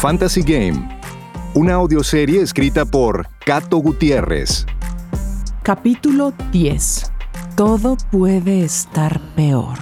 [0.00, 0.98] Fantasy Game,
[1.52, 4.64] una audioserie escrita por Cato Gutiérrez.
[5.62, 7.12] Capítulo 10.
[7.54, 9.76] Todo puede estar peor.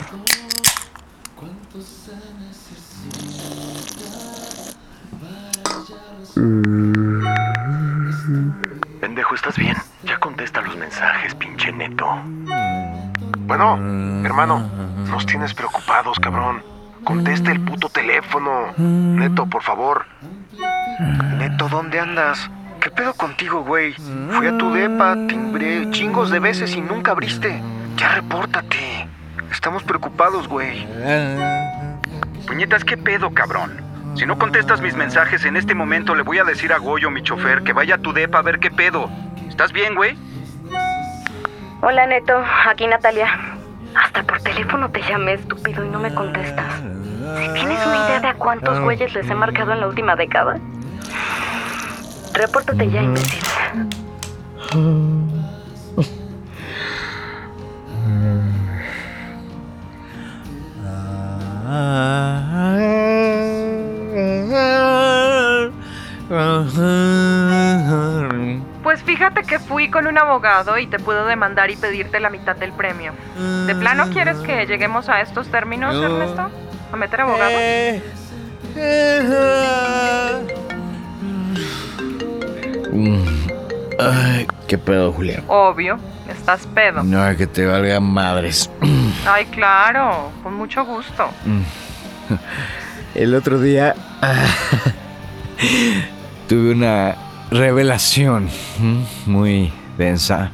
[9.00, 9.76] Pendejo, ¿estás bien?
[10.88, 12.06] Mensajes, pinche neto.
[13.40, 13.74] Bueno,
[14.24, 14.70] hermano,
[15.10, 16.62] nos tienes preocupados, cabrón.
[17.04, 18.72] Contesta el puto teléfono.
[18.78, 20.06] Neto, por favor.
[21.36, 22.50] Neto, ¿dónde andas?
[22.80, 23.92] ¿Qué pedo contigo, güey?
[24.30, 27.62] Fui a tu depa, timbré chingos de veces y nunca abriste.
[27.98, 29.06] Ya repórtate.
[29.52, 30.86] Estamos preocupados, güey.
[32.46, 33.76] Puñetas, ¿qué pedo, cabrón?
[34.14, 37.22] Si no contestas mis mensajes en este momento, le voy a decir a Goyo, mi
[37.22, 39.10] chofer, que vaya a tu depa a ver qué pedo.
[39.50, 40.16] ¿Estás bien, güey?
[41.90, 42.34] Hola Neto,
[42.68, 43.28] aquí Natalia.
[43.94, 46.82] Hasta por teléfono te llamé, estúpido, y no me contestas.
[47.54, 50.58] ¿Tienes una idea de a cuántos güeyes les he marcado en la última década?
[52.34, 53.42] Repórtate ya, imbécil.
[69.08, 72.72] Fíjate que fui con un abogado y te puedo demandar y pedirte la mitad del
[72.72, 73.14] premio.
[73.66, 76.50] ¿De plano quieres que lleguemos a estos términos, Ernesto?
[76.92, 77.56] ¿A meter abogado?
[83.98, 85.42] Ay, qué pedo, Julián.
[85.48, 85.98] Obvio,
[86.28, 87.02] estás pedo.
[87.02, 88.70] No, que te valga madres.
[89.26, 91.30] Ay, claro, con mucho gusto.
[93.14, 94.44] El otro día ah,
[96.46, 97.16] tuve una
[97.50, 98.48] revelación
[99.26, 100.50] muy densa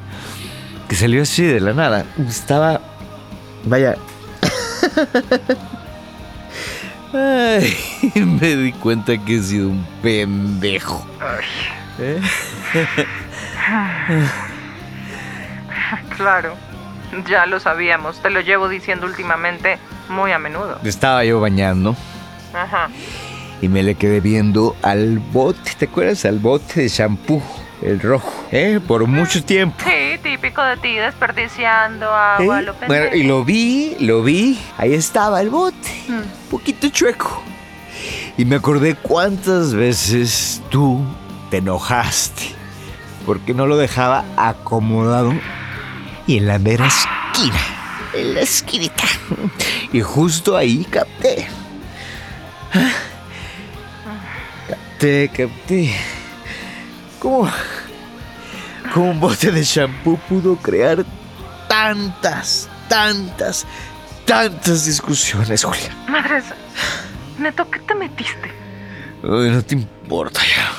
[0.89, 2.05] que salió así de la nada.
[2.29, 2.81] Estaba,
[3.65, 3.97] vaya,
[7.15, 7.77] Ay,
[8.17, 11.07] me di cuenta que he sido un pendejo.
[12.01, 12.21] ¿Eh?
[16.17, 16.57] Claro,
[17.29, 19.79] ya lo sabíamos, te lo llevo diciendo últimamente
[20.09, 20.81] muy a menudo.
[20.85, 21.97] Estaba yo bañando
[22.53, 22.89] Ajá.
[23.65, 26.27] Y me le quedé viendo al bote, ¿te acuerdas?
[26.27, 27.43] Al bote de shampoo,
[27.81, 28.79] el rojo, ¿eh?
[28.87, 29.83] Por mucho tiempo.
[29.83, 32.63] Sí, típico de ti, desperdiciando agua, ¿Eh?
[32.63, 34.61] lo Bueno, y lo vi, lo vi.
[34.77, 35.89] Ahí estaba el bote.
[36.11, 37.43] Un poquito chueco.
[38.37, 41.03] Y me acordé cuántas veces tú
[41.51, 42.43] te enojaste.
[43.25, 45.33] Porque no lo dejaba acomodado.
[46.27, 47.61] Y en la mera esquina.
[48.13, 49.05] En la esquinita.
[49.91, 51.49] Y justo ahí capté.
[55.05, 55.95] Capté, capté.
[57.19, 57.51] ¿Cómo?
[58.95, 61.05] ¿Cómo un bote de shampoo pudo crear
[61.69, 63.67] tantas, tantas,
[64.25, 65.95] tantas discusiones, Julia?
[66.09, 66.45] Madres,
[67.39, 68.51] Neto, ¿qué te metiste?
[69.23, 70.73] Ay, no te importa ya.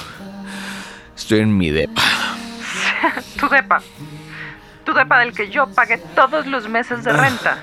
[1.15, 2.01] Estoy en mi depa.
[3.39, 3.79] Tu depa.
[4.85, 7.59] Tu depa del que yo pagué todos los meses de renta.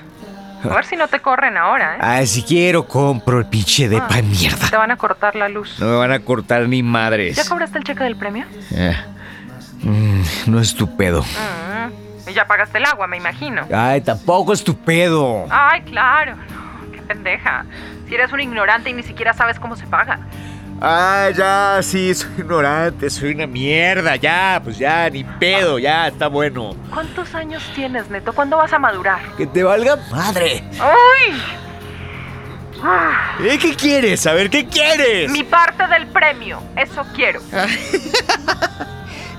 [0.63, 1.99] A ver si no te corren ahora, ¿eh?
[2.01, 4.69] Ay, si quiero compro el pinche depa Ah, de mierda.
[4.69, 5.77] Te van a cortar la luz.
[5.79, 7.35] No me van a cortar ni madres.
[7.35, 8.45] ¿Ya cobraste el cheque del premio?
[8.71, 8.95] Eh,
[9.83, 11.21] mm, no es tu pedo.
[11.23, 13.65] Mm, y ya pagaste el agua, me imagino.
[13.73, 15.45] Ay, tampoco es tu pedo.
[15.49, 16.35] Ay, claro.
[16.35, 17.65] No, qué pendeja.
[18.07, 20.19] Si eres un ignorante y ni siquiera sabes cómo se paga.
[20.81, 26.27] Ay, ya, sí, soy ignorante, soy una mierda, ya, pues ya, ni pedo, ya, está
[26.27, 26.75] bueno.
[26.89, 28.33] ¿Cuántos años tienes, Neto?
[28.33, 29.19] ¿Cuándo vas a madurar?
[29.37, 30.63] Que te valga madre.
[32.85, 34.27] Ah, ¿Eh, ¿Qué quieres?
[34.27, 35.31] A ver, ¿qué quieres?
[35.31, 36.61] mi parte del premio.
[36.75, 37.41] Eso quiero.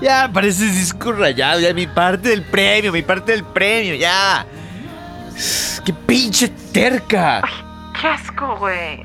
[0.01, 4.45] Ya, pareces disco rayado, ya, mi parte del premio, mi parte del premio, ya.
[5.85, 7.41] ¡Qué pinche terca!
[7.99, 9.01] ¡Qué asco, güey!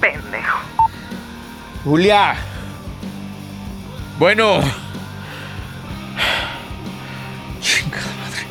[0.00, 0.58] Pendejo.
[1.84, 2.36] Julia.
[4.18, 4.60] Bueno.
[7.60, 8.46] Chingada madre.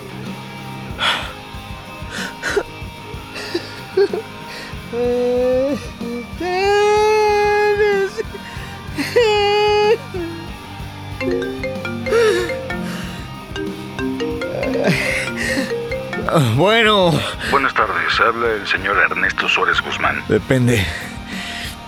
[16.56, 17.12] Bueno,
[17.51, 20.24] Buenas tardes, habla el señor Ernesto Suárez Guzmán.
[20.27, 20.86] depende.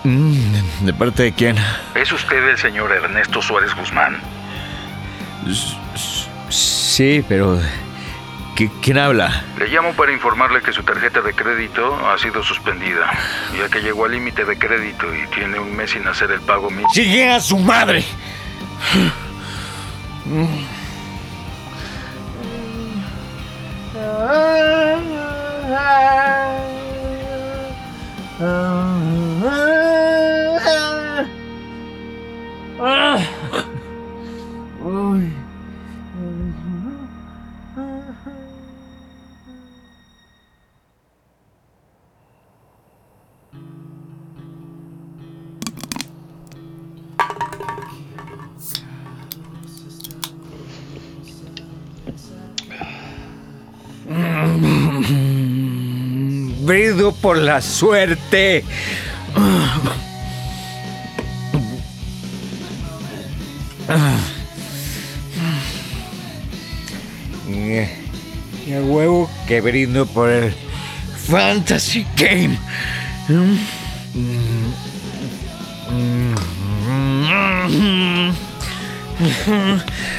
[0.04, 1.56] Mm, ¿De parte de quién?
[1.94, 4.18] ¿Es usted el señor Ernesto Suárez Guzmán?
[6.50, 7.58] Sí, pero...
[8.56, 9.42] ¿qui- ¿Quién habla?
[9.58, 13.10] Le llamo para informarle que su tarjeta de crédito ha sido suspendida,
[13.58, 16.70] ya que llegó al límite de crédito y tiene un mes sin hacer el pago
[16.70, 16.88] mínimo.
[16.92, 18.04] ¡Sigue a su madre!
[56.60, 58.64] Brindo por la suerte.
[67.48, 70.54] Y huevo que brindo por el
[71.26, 72.58] Fantasy Game.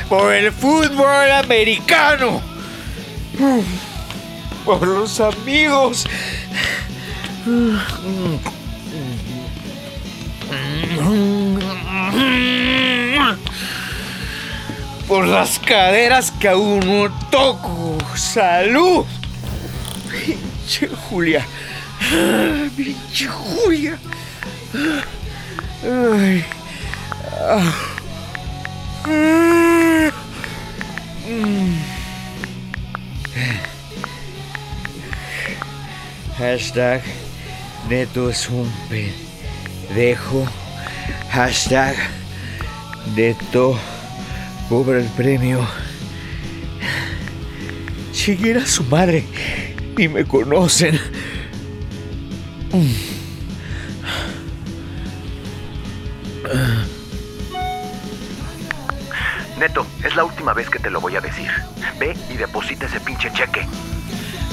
[0.10, 2.49] Por el fútbol americano.
[4.66, 6.06] Por los amigos.
[15.08, 17.98] Por las caderas que aún no toco.
[18.16, 19.06] ¡Salud!
[20.12, 21.46] Pinche Julia.
[22.76, 23.98] Pinche Julia.
[25.82, 26.44] Ay.
[27.42, 27.72] Ah.
[31.30, 31.99] Mm.
[36.38, 37.02] Hashtag
[37.90, 40.46] Neto es un pendejo.
[41.32, 41.96] Hashtag
[43.16, 43.78] Neto
[44.70, 45.68] cobra el premio.
[48.14, 49.26] Chiguera su madre.
[49.98, 51.00] Ni me conocen.
[59.60, 61.52] Neto, es la última vez que te lo voy a decir.
[62.00, 63.68] Ve y deposita ese pinche cheque.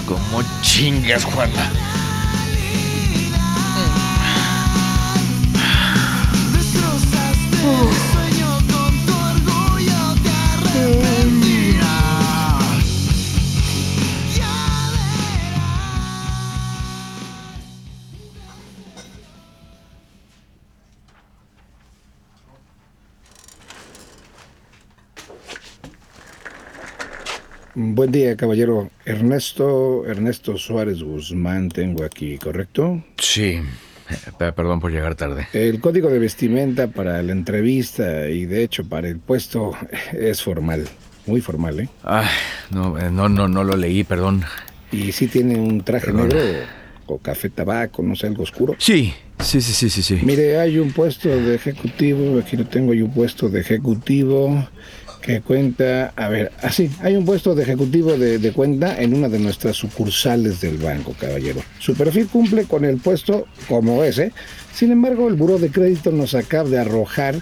[0.04, 1.70] Como chingas, Juana.
[27.96, 28.90] Buen día, caballero.
[29.06, 33.02] Ernesto, Ernesto Suárez Guzmán tengo aquí, ¿correcto?
[33.16, 33.58] Sí.
[34.10, 35.48] Eh, Perdón por llegar tarde.
[35.54, 39.72] El código de vestimenta para la entrevista y de hecho para el puesto
[40.12, 40.84] es formal,
[41.24, 41.88] muy formal, ¿eh?
[42.02, 42.26] Ay,
[42.70, 44.44] no, eh, no, no, no lo leí, perdón.
[44.92, 46.28] Y sí tiene un traje Perdón.
[46.28, 46.66] negro
[47.06, 48.74] o café tabaco, no sé, algo oscuro.
[48.76, 50.20] Sí, sí, sí, sí, sí, sí.
[50.22, 54.68] Mire, hay un puesto de ejecutivo, aquí lo tengo, hay un puesto de ejecutivo
[55.26, 59.40] que cuenta, a ver, así, hay un puesto de ejecutivo de, cuenta en una de
[59.40, 61.60] nuestras sucursales del banco, caballero.
[61.80, 64.32] Su perfil cumple con el puesto como ese,
[64.72, 67.34] sin embargo, el buró de crédito nos acaba de arrojar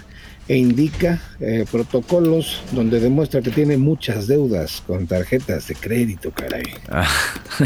[0.47, 6.63] e indica eh, protocolos donde demuestra que tiene muchas deudas con tarjetas de crédito, caray.
[6.89, 7.07] Ah,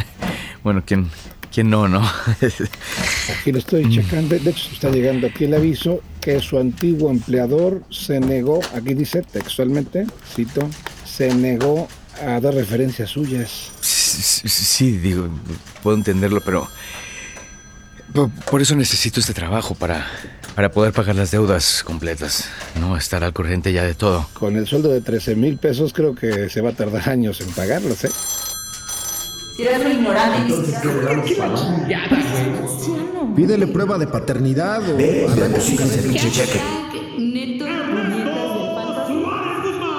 [0.64, 1.10] bueno, ¿quién,
[1.52, 2.02] quién no, no?
[3.40, 4.38] Aquí lo estoy checando.
[4.38, 9.22] De hecho, está llegando aquí el aviso que su antiguo empleador se negó, aquí dice
[9.22, 10.70] textualmente, cito,
[11.06, 11.88] se negó
[12.26, 13.72] a dar referencias suyas.
[13.82, 15.30] Sí, sí, digo,
[15.82, 16.68] puedo entenderlo, pero
[18.50, 20.06] por, eso necesito este trabajo para,
[20.56, 24.28] para poder pagar las deudas completas, no estar al corriente ya de todo.
[24.34, 27.52] Con el sueldo de 13 mil pesos creo que se va a tardar años en
[27.52, 28.10] pagarlos, ¿eh?
[29.60, 30.54] Si eres un ignorante.
[33.36, 34.96] Pídele prueba de paternidad o
[35.30, 36.62] arranca su pinche cheque.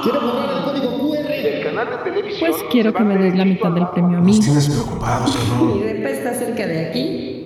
[0.02, 2.50] ¿Quiere borrar el código QR del canal de televisión?
[2.50, 4.32] Pues quiero que me des la mitad del premio a mí.
[4.32, 5.74] Nos tienes preocupados, ¿no?
[5.74, 7.44] Mi depa está cerca de aquí.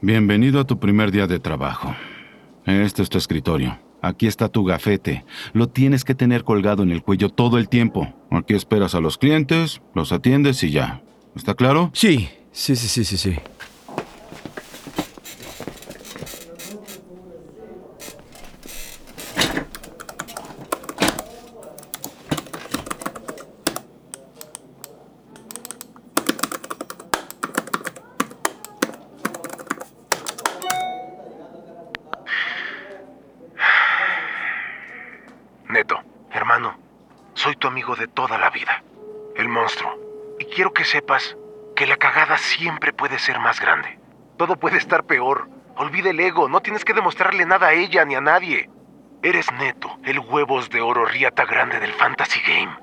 [0.00, 1.92] Bienvenido a tu primer día de trabajo.
[2.66, 3.89] Este es tu escritorio.
[4.02, 5.24] Aquí está tu gafete.
[5.52, 8.12] Lo tienes que tener colgado en el cuello todo el tiempo.
[8.30, 11.02] Aquí esperas a los clientes, los atiendes y ya.
[11.36, 11.90] ¿Está claro?
[11.92, 13.36] Sí, sí, sí, sí, sí, sí.
[35.70, 36.00] Neto,
[36.32, 36.76] hermano,
[37.34, 38.82] soy tu amigo de toda la vida,
[39.36, 39.96] el monstruo.
[40.40, 41.36] Y quiero que sepas
[41.76, 43.98] que la cagada siempre puede ser más grande.
[44.36, 45.48] Todo puede estar peor.
[45.76, 48.68] Olvida el ego, no tienes que demostrarle nada a ella ni a nadie.
[49.22, 52.74] Eres neto, el huevos de oro riata grande del Fantasy Game.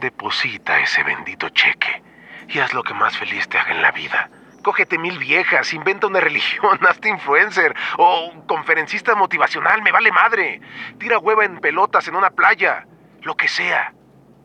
[0.00, 2.02] Deposita ese bendito cheque
[2.48, 4.30] y haz lo que más feliz te haga en la vida.
[4.62, 10.60] Cógete mil viejas, inventa una religión, hazte influencer o conferencista motivacional, me vale madre.
[10.98, 12.86] Tira hueva en pelotas en una playa,
[13.22, 13.92] lo que sea.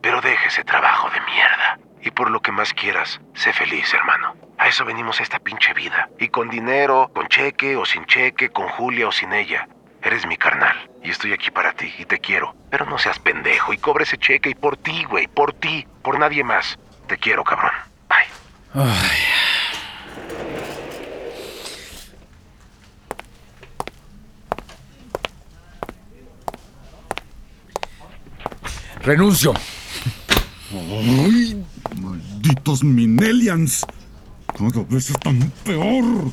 [0.04, 1.80] Pero deja ese trabajo de mierda.
[2.02, 4.36] Y por lo que más quieras, sé feliz, hermano.
[4.58, 6.10] A eso venimos esta pinche vida.
[6.20, 9.66] Y con dinero, con cheque o sin cheque, con Julia o sin ella.
[10.02, 12.54] Eres mi carnal y estoy aquí para ti y te quiero.
[12.70, 16.20] Pero no seas pendejo y cobre ese cheque y por ti, güey, por ti, por
[16.20, 16.78] nadie más.
[17.08, 17.72] Te quiero, cabrón.
[18.10, 18.84] Bye.
[29.02, 29.54] Renuncio.
[31.02, 31.64] ¡Ay!
[32.00, 33.86] ¡Malditos Minelians!
[34.58, 36.32] Cada vez están peor.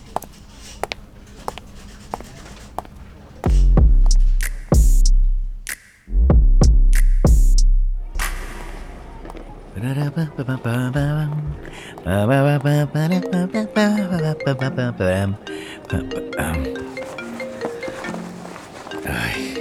[19.07, 19.55] Ay.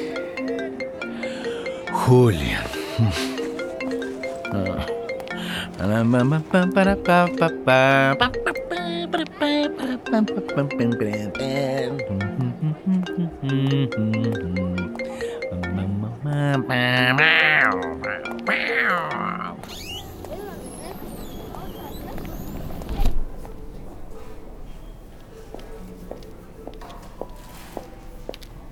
[1.92, 2.64] Julia.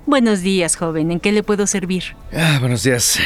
[0.06, 1.12] Buenos días, joven.
[1.12, 2.16] ¿En qué le puedo servir?
[2.34, 3.20] Ah, buenos días.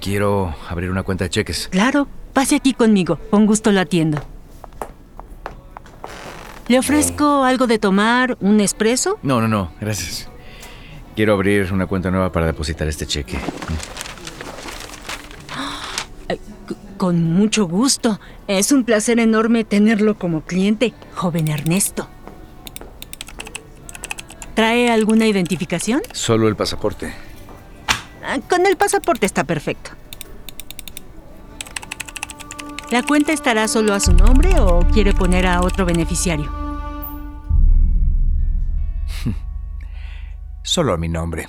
[0.00, 1.68] Quiero abrir una cuenta de cheques.
[1.70, 3.18] Claro, pase aquí conmigo.
[3.30, 4.22] Con gusto lo atiendo.
[6.68, 8.36] ¿Le ofrezco algo de tomar?
[8.40, 9.18] ¿Un espresso?
[9.22, 10.28] No, no, no, gracias.
[11.14, 13.38] Quiero abrir una cuenta nueva para depositar este cheque.
[16.96, 18.18] Con mucho gusto.
[18.46, 22.08] Es un placer enorme tenerlo como cliente, joven Ernesto.
[24.54, 26.00] ¿Trae alguna identificación?
[26.12, 27.12] Solo el pasaporte.
[28.24, 29.90] Ah, Con el pasaporte está perfecto.
[32.90, 36.50] ¿La cuenta estará solo a su nombre o quiere poner a otro beneficiario?
[40.62, 41.48] Solo a mi nombre.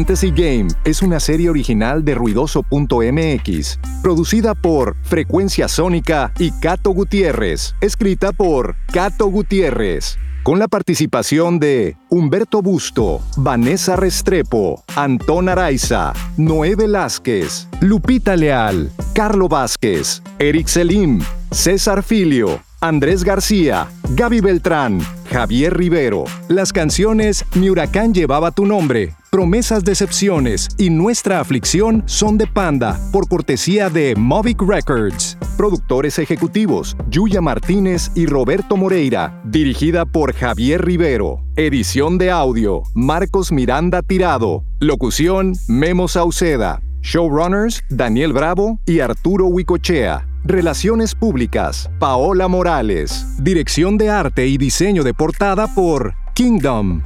[0.00, 7.74] Fantasy Game es una serie original de ruidoso.mx, producida por Frecuencia Sónica y Cato Gutiérrez,
[7.82, 16.76] escrita por Cato Gutiérrez, con la participación de Humberto Busto, Vanessa Restrepo, Antón Araiza, Noé
[16.76, 26.24] Velázquez, Lupita Leal, Carlo Vázquez, Eric Selim, César Filio, Andrés García, Gaby Beltrán, Javier Rivero.
[26.48, 32.98] Las canciones Mi huracán llevaba tu nombre, Promesas Decepciones y Nuestra aflicción son de Panda,
[33.12, 35.36] por cortesía de Movic Records.
[35.58, 39.42] Productores ejecutivos, Yuya Martínez y Roberto Moreira.
[39.44, 41.44] Dirigida por Javier Rivero.
[41.56, 44.64] Edición de audio, Marcos Miranda Tirado.
[44.78, 46.80] Locución, Memo Sauceda.
[47.02, 50.29] Showrunners, Daniel Bravo y Arturo Huicochea.
[50.44, 53.36] Relaciones Públicas, Paola Morales.
[53.38, 57.02] Dirección de Arte y Diseño de Portada por Kingdom.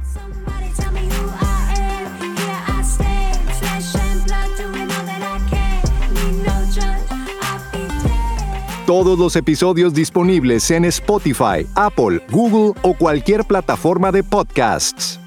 [8.87, 15.19] Todos los episodios disponibles en Spotify, Apple, Google o cualquier plataforma de podcasts.